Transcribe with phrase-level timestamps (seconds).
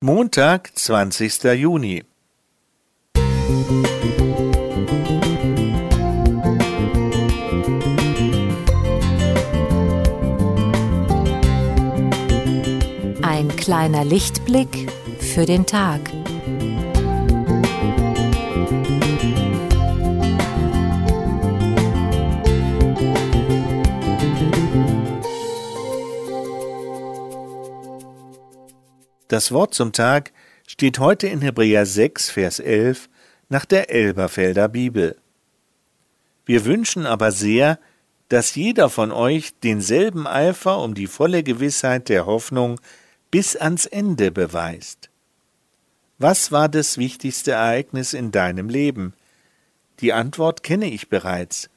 [0.00, 1.42] Montag, 20.
[1.54, 2.04] Juni.
[13.22, 14.88] Ein kleiner Lichtblick
[15.18, 16.00] für den Tag.
[29.28, 30.32] Das Wort zum Tag
[30.66, 33.10] steht heute in Hebräer 6, Vers 11
[33.50, 35.18] nach der Elberfelder Bibel.
[36.46, 37.78] Wir wünschen aber sehr,
[38.30, 42.80] dass jeder von euch denselben Eifer um die volle Gewissheit der Hoffnung
[43.30, 45.10] bis ans Ende beweist.
[46.16, 49.12] Was war das wichtigste Ereignis in deinem Leben?
[50.00, 51.68] Die Antwort kenne ich bereits.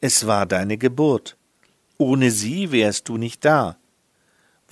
[0.00, 1.36] Es war deine Geburt.
[1.98, 3.76] Ohne sie wärst du nicht da.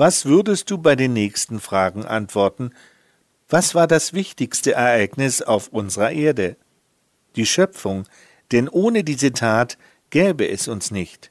[0.05, 2.73] Was würdest du bei den nächsten Fragen antworten?
[3.49, 6.57] Was war das wichtigste Ereignis auf unserer Erde?
[7.37, 8.09] Die Schöpfung,
[8.51, 9.79] denn ohne diese Tat
[10.11, 11.31] gäbe es uns nicht.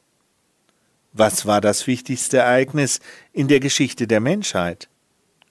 [1.11, 3.01] Was war das wichtigste Ereignis
[3.33, 4.87] in der Geschichte der Menschheit?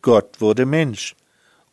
[0.00, 1.14] Gott wurde Mensch.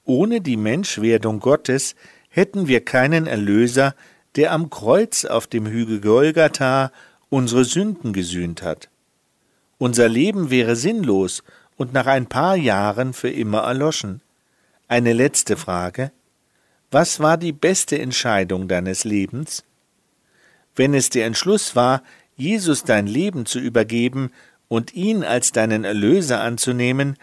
[0.03, 1.95] Ohne die Menschwerdung Gottes
[2.27, 3.95] hätten wir keinen Erlöser,
[4.35, 6.91] der am Kreuz auf dem Hügel Golgatha
[7.29, 8.89] unsere Sünden gesühnt hat.
[9.77, 11.43] Unser Leben wäre sinnlos
[11.75, 14.21] und nach ein paar Jahren für immer erloschen.
[14.87, 16.11] Eine letzte Frage.
[16.89, 19.63] Was war die beste Entscheidung deines Lebens?
[20.75, 22.01] Wenn es der Entschluss war,
[22.35, 24.31] Jesus dein Leben zu übergeben
[24.67, 27.17] und ihn als deinen Erlöser anzunehmen,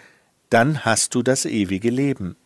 [0.50, 2.36] dann hast du das ewige Leben.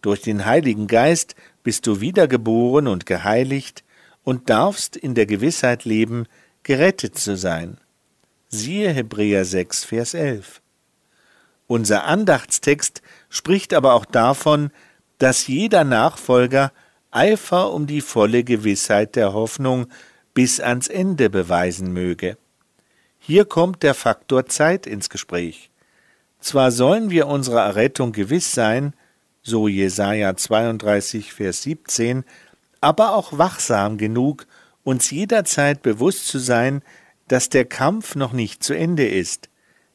[0.00, 3.84] Durch den Heiligen Geist bist du wiedergeboren und geheiligt
[4.24, 6.26] und darfst in der Gewissheit leben,
[6.62, 7.78] gerettet zu sein.
[8.50, 10.62] Siehe Hebräer 6, Vers 11.
[11.66, 14.70] Unser Andachtstext spricht aber auch davon,
[15.18, 16.72] dass jeder Nachfolger
[17.10, 19.88] Eifer um die volle Gewissheit der Hoffnung
[20.32, 22.38] bis ans Ende beweisen möge.
[23.18, 25.68] Hier kommt der Faktor Zeit ins Gespräch.
[26.40, 28.94] Zwar sollen wir unserer Errettung gewiss sein,
[29.42, 32.24] so Jesaja 32, Vers 17,
[32.80, 34.46] aber auch wachsam genug,
[34.84, 36.80] uns jederzeit bewusst zu sein,
[37.28, 39.48] dass der Kampf noch nicht zu Ende ist.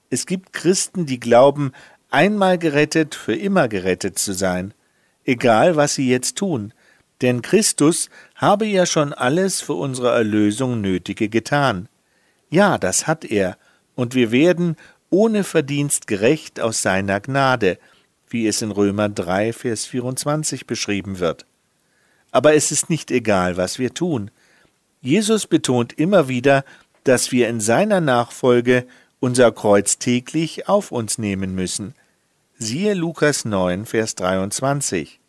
[0.10, 1.72] Es gibt Christen, die glauben,
[2.10, 4.74] einmal gerettet, für immer gerettet zu sein,
[5.26, 6.74] egal was sie jetzt tun,
[7.22, 11.88] denn Christus habe ja schon alles für unsere Erlösung Nötige getan.
[12.50, 13.58] Ja, das hat er,
[13.96, 14.76] und wir werden
[15.10, 17.78] ohne Verdienst gerecht aus seiner Gnade,
[18.30, 21.46] wie es in Römer 3, Vers 24 beschrieben wird.
[22.32, 24.32] Aber es ist nicht egal, was wir tun.
[25.02, 26.66] Jesus betont immer wieder,
[27.04, 28.86] dass wir in seiner Nachfolge
[29.20, 31.96] unser Kreuz täglich auf uns nehmen müssen.
[32.58, 35.20] Siehe Lukas 9, Vers 23.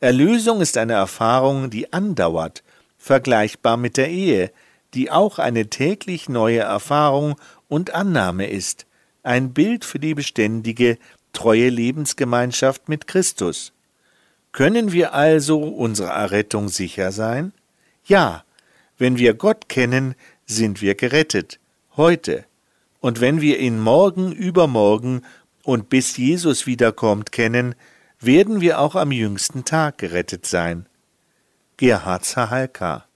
[0.00, 2.62] Erlösung ist eine Erfahrung, die andauert,
[2.98, 4.50] vergleichbar mit der Ehe,
[4.94, 7.36] die auch eine täglich neue Erfahrung
[7.68, 8.86] und Annahme ist,
[9.22, 10.98] ein Bild für die beständige,
[11.32, 13.72] treue Lebensgemeinschaft mit Christus.
[14.52, 17.52] Können wir also unserer Errettung sicher sein?
[18.04, 18.44] Ja,
[18.98, 20.14] wenn wir Gott kennen,
[20.46, 21.58] sind wir gerettet,
[21.96, 22.44] heute.
[23.00, 25.22] Und wenn wir ihn morgen, übermorgen
[25.62, 27.74] und bis Jesus wiederkommt kennen,
[28.20, 30.86] werden wir auch am jüngsten Tag gerettet sein.
[31.76, 33.06] Gerhard Zahalka